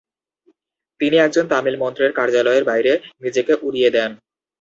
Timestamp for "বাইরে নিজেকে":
2.63-3.53